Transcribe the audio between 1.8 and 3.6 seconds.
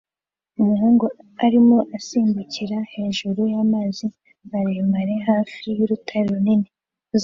asimbukira hejuru